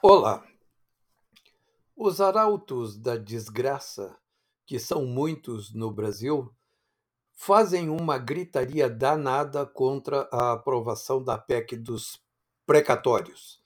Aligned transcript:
Olá! 0.00 0.46
Os 1.96 2.20
arautos 2.20 2.96
da 2.96 3.16
desgraça, 3.16 4.16
que 4.64 4.78
são 4.78 5.04
muitos 5.04 5.74
no 5.74 5.90
Brasil, 5.90 6.54
fazem 7.34 7.90
uma 7.90 8.16
gritaria 8.16 8.88
danada 8.88 9.66
contra 9.66 10.28
a 10.32 10.52
aprovação 10.52 11.20
da 11.20 11.36
PEC 11.36 11.76
dos 11.76 12.22
precatórios, 12.64 13.60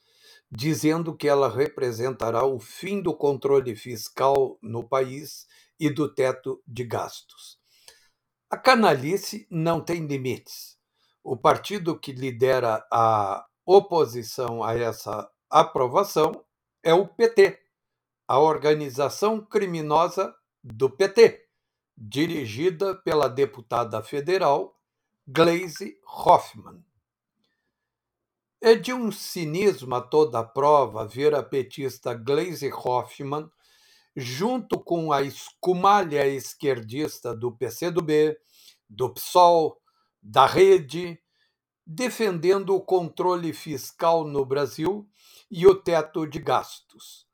dizendo 0.50 1.14
que 1.14 1.28
ela 1.28 1.50
representará 1.50 2.46
o 2.46 2.58
fim 2.58 3.02
do 3.02 3.14
controle 3.14 3.76
fiscal 3.76 4.58
no 4.62 4.88
país 4.88 5.46
e 5.78 5.90
do 5.90 6.14
teto 6.14 6.62
de 6.66 6.82
gastos. 6.82 7.58
A 8.48 8.56
canalice 8.56 9.46
não 9.50 9.84
tem 9.84 10.06
limites. 10.06 10.78
O 11.22 11.36
partido 11.36 12.00
que 12.00 12.10
lidera 12.10 12.82
a 12.90 13.44
oposição 13.66 14.64
a 14.64 14.72
essa 14.72 15.30
aprovação 15.52 16.42
é 16.82 16.94
o 16.94 17.06
PT, 17.06 17.60
a 18.26 18.38
organização 18.38 19.38
criminosa 19.38 20.34
do 20.64 20.88
PT, 20.88 21.46
dirigida 21.94 22.94
pela 22.94 23.28
deputada 23.28 24.02
federal 24.02 24.74
Gleisi 25.28 25.98
Hoffmann. 26.06 26.82
É 28.62 28.74
de 28.74 28.94
um 28.94 29.12
cinismo 29.12 29.94
a 29.94 30.00
toda 30.00 30.42
prova 30.42 31.06
ver 31.06 31.34
a 31.34 31.42
petista 31.42 32.14
Gleisi 32.14 32.72
Hoffmann, 32.72 33.50
junto 34.16 34.80
com 34.80 35.12
a 35.12 35.20
escumalha 35.20 36.26
esquerdista 36.26 37.36
do 37.36 37.52
PCdoB, 37.52 38.38
do 38.88 39.12
PSOL, 39.12 39.78
da 40.22 40.46
Rede, 40.46 41.20
defendendo 41.86 42.74
o 42.74 42.80
controle 42.80 43.52
fiscal 43.52 44.24
no 44.24 44.46
Brasil 44.46 45.06
e 45.54 45.66
o 45.66 45.74
teto 45.74 46.26
de 46.26 46.38
gastos. 46.38 47.28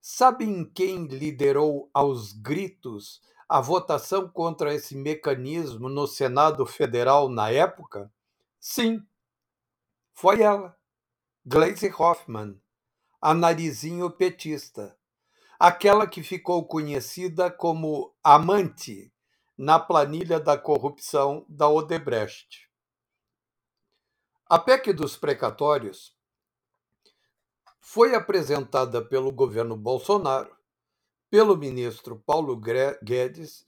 Sabem 0.00 0.64
quem 0.64 1.08
liderou 1.08 1.90
aos 1.92 2.32
gritos 2.32 3.20
a 3.48 3.60
votação 3.60 4.28
contra 4.28 4.72
esse 4.72 4.94
mecanismo 4.94 5.88
no 5.88 6.06
Senado 6.06 6.64
Federal 6.66 7.28
na 7.28 7.50
época? 7.50 8.12
Sim, 8.60 9.04
foi 10.12 10.40
ela, 10.40 10.78
Gleisi 11.44 11.92
Hoffmann, 11.92 12.62
a 13.20 13.34
narizinho 13.34 14.08
petista, 14.08 14.96
aquela 15.58 16.06
que 16.06 16.22
ficou 16.22 16.64
conhecida 16.68 17.50
como 17.50 18.14
amante 18.22 19.12
na 19.58 19.80
planilha 19.80 20.38
da 20.38 20.56
corrupção 20.56 21.44
da 21.48 21.68
Odebrecht. 21.68 22.70
A 24.46 24.60
PEC 24.60 24.92
dos 24.92 25.16
precatórios 25.16 26.13
foi 27.86 28.14
apresentada 28.14 29.04
pelo 29.04 29.30
governo 29.30 29.76
Bolsonaro, 29.76 30.50
pelo 31.28 31.54
ministro 31.54 32.18
Paulo 32.24 32.56
Guedes, 32.56 33.66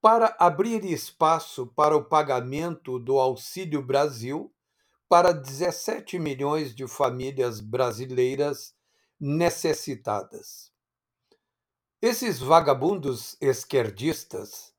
para 0.00 0.34
abrir 0.38 0.82
espaço 0.82 1.66
para 1.66 1.94
o 1.94 2.02
pagamento 2.02 2.98
do 2.98 3.18
Auxílio 3.18 3.82
Brasil 3.82 4.50
para 5.06 5.30
17 5.32 6.18
milhões 6.18 6.74
de 6.74 6.88
famílias 6.88 7.60
brasileiras 7.60 8.74
necessitadas. 9.20 10.72
Esses 12.00 12.38
vagabundos 12.38 13.36
esquerdistas, 13.42 14.72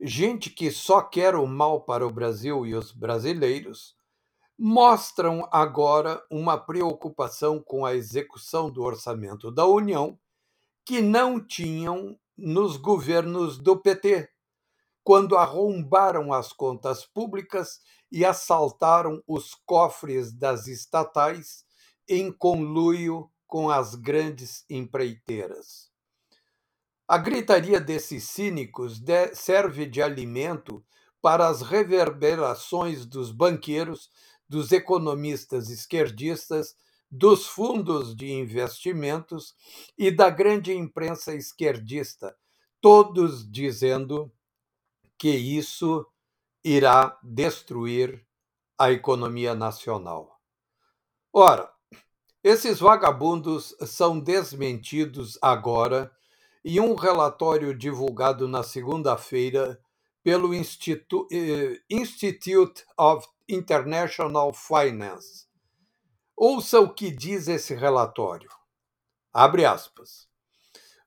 gente 0.00 0.48
que 0.48 0.70
só 0.70 1.02
quer 1.02 1.34
o 1.34 1.46
mal 1.46 1.82
para 1.82 2.06
o 2.06 2.10
Brasil 2.10 2.64
e 2.64 2.74
os 2.74 2.92
brasileiros, 2.92 3.94
mostram 4.64 5.48
agora 5.50 6.24
uma 6.30 6.56
preocupação 6.56 7.60
com 7.60 7.84
a 7.84 7.96
execução 7.96 8.70
do 8.70 8.84
orçamento 8.84 9.50
da 9.50 9.66
União 9.66 10.16
que 10.84 11.00
não 11.02 11.44
tinham 11.44 12.16
nos 12.38 12.76
governos 12.76 13.58
do 13.58 13.76
PT, 13.76 14.30
quando 15.02 15.36
arrombaram 15.36 16.32
as 16.32 16.52
contas 16.52 17.04
públicas 17.04 17.80
e 18.08 18.24
assaltaram 18.24 19.20
os 19.26 19.52
cofres 19.66 20.32
das 20.32 20.68
estatais 20.68 21.64
em 22.08 22.30
conluio 22.30 23.28
com 23.48 23.68
as 23.68 23.96
grandes 23.96 24.64
empreiteiras. 24.70 25.90
A 27.08 27.18
gritaria 27.18 27.80
desses 27.80 28.28
cínicos 28.28 29.02
serve 29.34 29.86
de 29.86 30.00
alimento 30.00 30.84
para 31.20 31.48
as 31.48 31.62
reverberações 31.62 33.06
dos 33.06 33.30
banqueiros 33.30 34.10
dos 34.52 34.70
economistas 34.70 35.70
esquerdistas, 35.70 36.76
dos 37.10 37.46
fundos 37.46 38.14
de 38.14 38.30
investimentos 38.30 39.54
e 39.96 40.10
da 40.10 40.28
grande 40.28 40.74
imprensa 40.74 41.34
esquerdista, 41.34 42.36
todos 42.78 43.50
dizendo 43.50 44.30
que 45.16 45.30
isso 45.30 46.06
irá 46.62 47.18
destruir 47.22 48.26
a 48.76 48.92
economia 48.92 49.54
nacional. 49.54 50.38
Ora, 51.32 51.72
esses 52.44 52.78
vagabundos 52.78 53.74
são 53.86 54.20
desmentidos 54.20 55.38
agora 55.40 56.12
e 56.62 56.78
um 56.78 56.94
relatório 56.94 57.74
divulgado 57.74 58.46
na 58.46 58.62
segunda-feira 58.62 59.80
pelo 60.22 60.54
Institu 60.54 61.26
eh, 61.32 61.80
Institute 61.90 62.84
of 62.98 63.26
International 63.48 64.52
Finance. 64.52 65.46
Ouça 66.36 66.80
o 66.80 66.92
que 66.92 67.10
diz 67.10 67.48
esse 67.48 67.74
relatório. 67.74 68.50
Abre 69.32 69.64
aspas. 69.64 70.28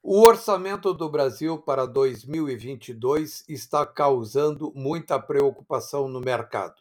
O 0.04 0.22
orçamento 0.22 0.94
do 0.94 1.10
Brasil 1.10 1.58
para 1.58 1.88
2022 1.88 3.44
está 3.50 3.86
causando 3.86 4.72
muita 4.76 5.20
preocupação 5.20 6.08
no 6.08 6.20
mercado. 6.22 6.76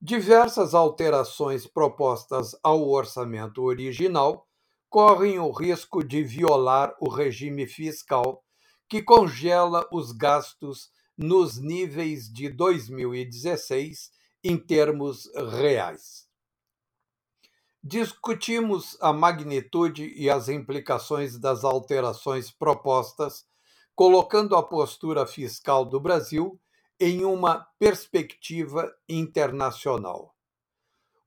Diversas 0.00 0.74
alterações 0.74 1.66
propostas 1.66 2.56
ao 2.62 2.88
orçamento 2.88 3.62
original 3.62 4.46
correm 4.88 5.38
o 5.38 5.50
risco 5.50 6.02
de 6.02 6.22
violar 6.24 6.94
o 6.98 7.10
regime 7.10 7.66
fiscal 7.66 8.42
que 8.88 9.02
congela 9.02 9.86
os 9.92 10.10
gastos 10.10 10.90
nos 11.22 11.58
níveis 11.58 12.32
de 12.32 12.48
2016 12.48 14.10
em 14.42 14.56
termos 14.56 15.30
reais. 15.60 16.26
Discutimos 17.84 18.96
a 19.02 19.12
magnitude 19.12 20.14
e 20.16 20.30
as 20.30 20.48
implicações 20.48 21.38
das 21.38 21.62
alterações 21.62 22.50
propostas, 22.50 23.44
colocando 23.94 24.56
a 24.56 24.62
postura 24.62 25.26
fiscal 25.26 25.84
do 25.84 26.00
Brasil 26.00 26.58
em 26.98 27.22
uma 27.22 27.66
perspectiva 27.78 28.90
internacional. 29.06 30.34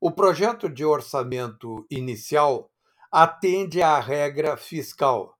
O 0.01 0.09
projeto 0.11 0.67
de 0.67 0.83
orçamento 0.83 1.85
inicial 1.87 2.71
atende 3.11 3.79
à 3.79 3.99
regra 3.99 4.57
fiscal, 4.57 5.37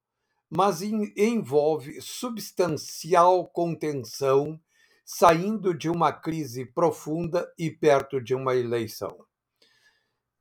mas 0.56 0.82
envolve 0.82 2.00
substancial 2.02 3.46
contenção 3.48 4.60
saindo 5.06 5.74
de 5.74 5.90
uma 5.90 6.14
crise 6.14 6.66
profunda 6.66 7.52
e 7.58 7.72
perto 7.72 8.22
de 8.22 8.36
uma 8.36 8.56
eleição. 8.56 9.26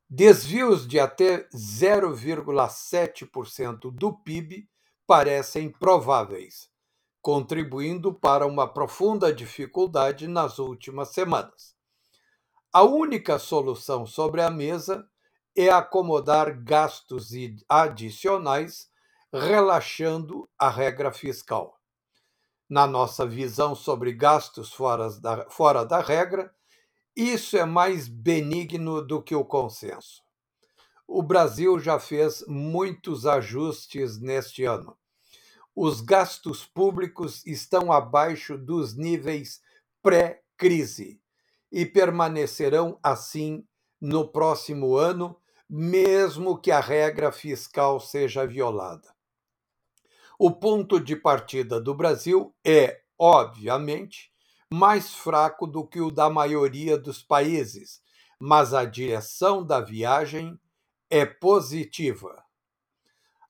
Desvios 0.08 0.86
de 0.86 1.00
até 1.00 1.48
0,7% 1.48 3.90
do 3.90 4.12
PIB 4.12 4.68
parecem 5.06 5.70
prováveis, 5.70 6.68
contribuindo 7.20 8.12
para 8.12 8.46
uma 8.46 8.68
profunda 8.68 9.32
dificuldade 9.32 10.28
nas 10.28 10.58
últimas 10.58 11.08
semanas. 11.08 11.74
A 12.70 12.82
única 12.82 13.38
solução 13.38 14.04
sobre 14.06 14.42
a 14.42 14.50
mesa 14.50 15.08
é 15.56 15.70
acomodar 15.70 16.62
gastos 16.62 17.30
adicionais, 17.68 18.91
relaxando 19.32 20.48
a 20.58 20.68
regra 20.68 21.10
fiscal 21.10 21.80
na 22.68 22.86
nossa 22.86 23.26
visão 23.26 23.74
sobre 23.74 24.12
gastos 24.12 24.72
fora 24.72 25.10
da, 25.20 25.48
fora 25.50 25.84
da 25.84 26.00
regra, 26.00 26.54
isso 27.14 27.56
é 27.56 27.64
mais 27.64 28.08
benigno 28.08 29.02
do 29.06 29.22
que 29.22 29.34
o 29.34 29.44
consenso. 29.44 30.22
O 31.06 31.22
Brasil 31.22 31.78
já 31.78 31.98
fez 31.98 32.44
muitos 32.46 33.26
ajustes 33.26 34.18
neste 34.18 34.64
ano. 34.64 34.96
Os 35.74 36.00
gastos 36.00 36.64
públicos 36.64 37.44
estão 37.46 37.92
abaixo 37.92 38.56
dos 38.56 38.94
níveis 38.94 39.60
pré-crise 40.02 41.20
e 41.70 41.84
permanecerão 41.84 42.98
assim 43.02 43.66
no 44.00 44.28
próximo 44.28 44.96
ano, 44.96 45.36
mesmo 45.68 46.58
que 46.58 46.70
a 46.70 46.80
regra 46.80 47.30
fiscal 47.30 48.00
seja 48.00 48.46
violada. 48.46 49.12
O 50.38 50.50
ponto 50.50 50.98
de 50.98 51.14
partida 51.14 51.80
do 51.80 51.94
Brasil 51.94 52.54
é, 52.64 53.02
obviamente, 53.18 54.32
mais 54.72 55.14
fraco 55.14 55.66
do 55.66 55.86
que 55.86 56.00
o 56.00 56.10
da 56.10 56.30
maioria 56.30 56.96
dos 56.98 57.22
países, 57.22 58.02
mas 58.40 58.72
a 58.74 58.84
direção 58.84 59.64
da 59.64 59.80
viagem 59.80 60.58
é 61.10 61.26
positiva. 61.26 62.42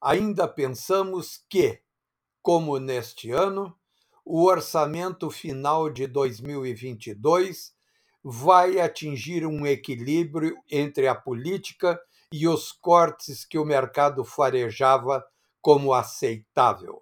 ainda 0.01 0.49
pensamos 0.49 1.45
que, 1.49 1.81
como 2.43 2.79
neste 2.81 3.31
ano, 3.31 3.79
o 4.25 4.45
orçamento 4.45 5.31
final 5.31 5.89
de 5.89 6.09
2022 6.09 7.73
vai 8.23 8.81
atingir 8.81 9.47
um 9.47 9.65
equilíbrio 9.65 10.57
entre 10.71 11.07
a 11.07 11.15
política 11.15 12.01
e 12.33 12.49
os 12.49 12.73
cortes 12.73 13.45
que 13.45 13.59
o 13.59 13.65
mercado 13.65 14.25
farejava 14.25 15.25
como 15.63 15.95
aceitável. 15.95 17.01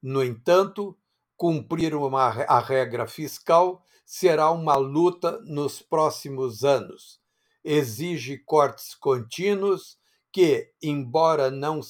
No 0.00 0.24
entanto, 0.24 0.96
cumprir 1.36 1.94
uma, 1.94 2.28
a 2.44 2.60
regra 2.60 3.06
fiscal 3.06 3.84
será 4.06 4.50
uma 4.50 4.76
luta 4.76 5.40
nos 5.44 5.82
próximos 5.82 6.64
anos. 6.64 7.20
Exige 7.62 8.38
cortes 8.38 8.94
contínuos 8.94 9.98
que, 10.32 10.72
embora 10.82 11.50
não 11.50 11.80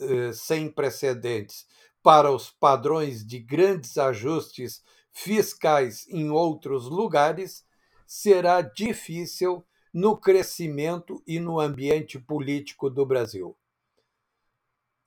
eh, 0.00 0.32
sem 0.32 0.70
precedentes 0.70 1.66
para 2.02 2.30
os 2.30 2.50
padrões 2.50 3.26
de 3.26 3.40
grandes 3.40 3.98
ajustes 3.98 4.82
fiscais 5.12 6.06
em 6.08 6.30
outros 6.30 6.84
lugares, 6.84 7.64
será 8.06 8.60
difícil 8.60 9.64
no 9.92 10.16
crescimento 10.16 11.22
e 11.26 11.40
no 11.40 11.58
ambiente 11.58 12.18
político 12.18 12.90
do 12.90 13.04
Brasil. 13.06 13.56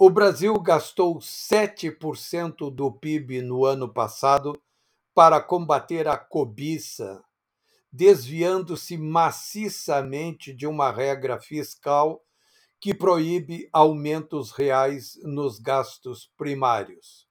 O 0.01 0.09
Brasil 0.09 0.57
gastou 0.61 1.19
7% 1.19 2.73
do 2.73 2.89
PIB 2.89 3.41
no 3.41 3.65
ano 3.65 3.93
passado 3.93 4.57
para 5.13 5.41
combater 5.41 6.07
a 6.07 6.15
cobiça, 6.15 7.21
desviando-se 7.91 8.97
maciçamente 8.97 10.53
de 10.53 10.65
uma 10.65 10.89
regra 10.89 11.37
fiscal 11.37 12.23
que 12.79 12.93
proíbe 12.93 13.67
aumentos 13.73 14.51
reais 14.51 15.19
nos 15.21 15.59
gastos 15.59 16.31
primários. 16.37 17.27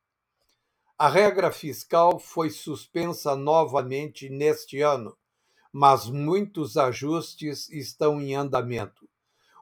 A 0.98 1.08
regra 1.08 1.50
fiscal 1.50 2.18
foi 2.18 2.50
suspensa 2.50 3.34
novamente 3.34 4.28
neste 4.28 4.82
ano, 4.82 5.16
mas 5.72 6.06
muitos 6.06 6.76
ajustes 6.76 7.70
estão 7.70 8.20
em 8.20 8.34
andamento. 8.34 9.08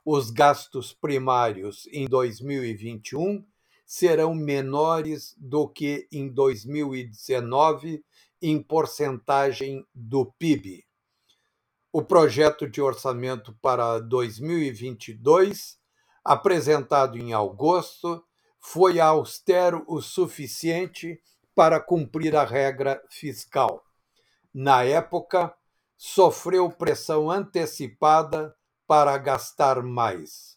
Os 0.07 0.31
gastos 0.31 0.95
primários 0.95 1.87
em 1.93 2.07
2021 2.07 3.45
serão 3.85 4.35
menores 4.35 5.35
do 5.37 5.69
que 5.69 6.09
em 6.11 6.33
2019 6.33 8.03
em 8.41 8.63
porcentagem 8.63 9.87
do 9.93 10.33
PIB 10.39 10.87
o 11.97 12.03
projeto 12.03 12.69
de 12.69 12.83
orçamento 12.83 13.57
para 13.63 13.99
2022, 14.01 15.79
apresentado 16.23 17.17
em 17.17 17.33
agosto, 17.33 18.23
foi 18.61 19.01
austero 19.01 19.83
o 19.89 20.03
suficiente 20.03 21.19
para 21.55 21.81
cumprir 21.81 22.37
a 22.37 22.45
regra 22.45 23.03
fiscal. 23.09 23.83
Na 24.53 24.85
época, 24.85 25.55
sofreu 25.97 26.69
pressão 26.69 27.31
antecipada 27.31 28.55
para 28.87 29.17
gastar 29.19 29.83
mais. 29.83 30.57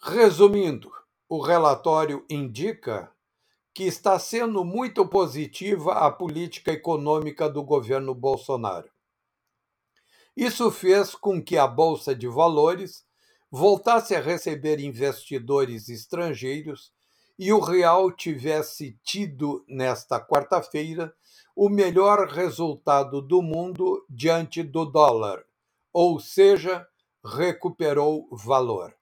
Resumindo, 0.00 0.90
o 1.28 1.40
relatório 1.40 2.24
indica 2.28 3.10
que 3.74 3.84
está 3.84 4.18
sendo 4.18 4.64
muito 4.64 5.06
positiva 5.06 5.94
a 5.94 6.10
política 6.10 6.72
econômica 6.72 7.48
do 7.48 7.62
governo 7.62 8.14
Bolsonaro. 8.14 8.90
Isso 10.36 10.70
fez 10.70 11.14
com 11.14 11.42
que 11.42 11.56
a 11.56 11.66
Bolsa 11.66 12.14
de 12.14 12.26
Valores 12.26 13.04
voltasse 13.50 14.14
a 14.14 14.20
receber 14.20 14.80
investidores 14.80 15.88
estrangeiros 15.88 16.92
e 17.38 17.52
o 17.52 17.60
real 17.60 18.10
tivesse 18.10 18.98
tido, 19.02 19.64
nesta 19.68 20.20
quarta-feira, 20.20 21.14
o 21.54 21.68
melhor 21.68 22.28
resultado 22.28 23.20
do 23.20 23.42
mundo 23.42 24.04
diante 24.08 24.62
do 24.62 24.84
dólar, 24.84 25.44
ou 25.92 26.18
seja, 26.18 26.86
recuperou 27.24 28.28
valor. 28.32 28.94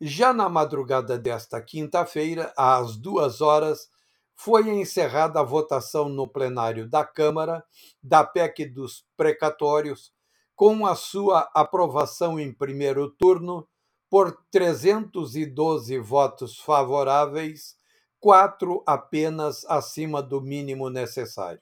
Já 0.00 0.32
na 0.32 0.48
madrugada 0.48 1.18
desta 1.18 1.60
quinta-feira, 1.60 2.52
às 2.56 2.96
duas 2.96 3.40
horas, 3.40 3.88
foi 4.34 4.68
encerrada 4.68 5.40
a 5.40 5.42
votação 5.42 6.08
no 6.10 6.28
plenário 6.28 6.88
da 6.88 7.04
Câmara 7.04 7.64
da 8.02 8.22
PEC 8.22 8.66
dos 8.66 9.06
precatórios, 9.16 10.12
com 10.54 10.86
a 10.86 10.94
sua 10.94 11.50
aprovação 11.54 12.38
em 12.38 12.52
primeiro 12.52 13.10
turno 13.10 13.66
por 14.08 14.44
312 14.50 15.98
votos 15.98 16.58
favoráveis, 16.58 17.76
quatro 18.20 18.82
apenas 18.86 19.64
acima 19.66 20.22
do 20.22 20.40
mínimo 20.40 20.90
necessário. 20.90 21.60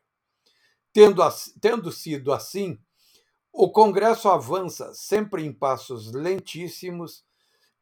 Tendo, 0.93 1.23
tendo 1.61 1.91
sido 1.91 2.33
assim, 2.33 2.79
o 3.57 3.71
Congresso 3.71 4.29
avança 4.29 4.93
sempre 4.95 5.45
em 5.45 5.53
passos 5.53 6.13
lentíssimos, 6.13 7.25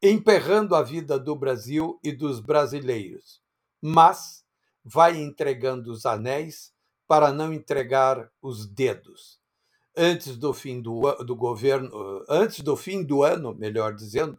emperrando 0.01 0.75
a 0.75 0.83
vida 0.83 1.17
do 1.17 1.35
Brasil 1.35 1.99
e 2.03 2.11
dos 2.11 2.39
brasileiros, 2.39 3.41
mas 3.81 4.45
vai 4.85 5.17
entregando 5.17 5.91
os 5.91 6.05
anéis 6.05 6.71
para 7.07 7.33
não 7.33 7.51
entregar 7.51 8.29
os 8.39 8.67
dedos. 8.67 9.39
Antes 9.97 10.37
do 10.37 10.53
fim 10.53 10.79
do, 10.79 11.01
do 11.23 11.35
governo, 11.35 12.23
antes 12.29 12.59
do 12.59 12.77
fim 12.77 13.03
do 13.03 13.23
ano, 13.23 13.55
melhor 13.55 13.95
dizendo, 13.95 14.37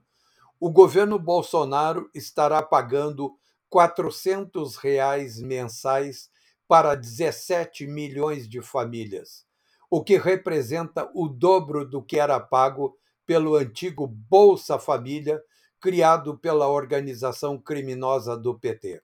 o 0.61 0.71
governo 0.71 1.19
Bolsonaro 1.19 2.09
estará 2.15 2.63
pagando 2.63 3.37
400 3.69 4.77
reais 4.77 5.41
mensais 5.41 6.31
para 6.69 6.95
17 6.95 7.89
milhões 7.89 8.49
de 8.49 8.63
famílias, 8.63 9.45
o 9.97 10.03
que 10.03 10.19
representa 10.19 11.09
o 11.15 11.29
dobro 11.29 11.89
do 11.89 12.03
que 12.03 12.19
era 12.19 12.41
pago 12.41 12.99
pelo 13.25 13.55
antigo 13.55 14.09
Bolsa 14.09 14.77
Família, 14.77 15.41
criado 15.81 16.37
pela 16.37 16.67
organização 16.67 17.57
criminosa 17.57 18.37
do 18.37 18.59
PT. 18.59 19.01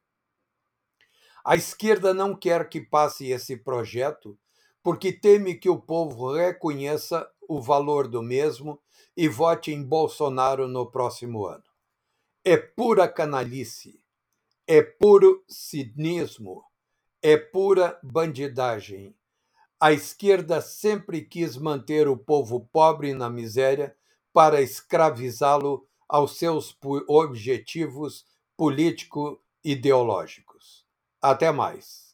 A 1.44 1.54
esquerda 1.54 2.12
não 2.12 2.34
quer 2.34 2.68
que 2.68 2.80
passe 2.80 3.28
esse 3.28 3.56
projeto 3.56 4.36
porque 4.82 5.12
teme 5.12 5.54
que 5.54 5.70
o 5.70 5.80
povo 5.80 6.32
reconheça 6.32 7.24
o 7.48 7.62
valor 7.62 8.08
do 8.08 8.20
mesmo 8.20 8.82
e 9.16 9.28
vote 9.28 9.70
em 9.70 9.84
Bolsonaro 9.84 10.66
no 10.66 10.90
próximo 10.90 11.46
ano. 11.46 11.62
É 12.44 12.56
pura 12.56 13.06
canalice, 13.06 14.04
é 14.66 14.82
puro 14.82 15.44
cinismo, 15.46 16.64
é 17.22 17.36
pura 17.36 17.96
bandidagem. 18.02 19.14
A 19.80 19.92
esquerda 19.92 20.60
sempre 20.60 21.22
quis 21.22 21.56
manter 21.56 22.06
o 22.06 22.16
povo 22.16 22.68
pobre 22.70 23.14
na 23.14 23.30
miséria 23.30 23.96
para 24.32 24.60
escravizá-lo 24.60 25.86
aos 26.08 26.36
seus 26.36 26.76
objetivos 27.08 28.24
político-ideológicos. 28.56 30.84
Até 31.22 31.50
mais. 31.50 32.09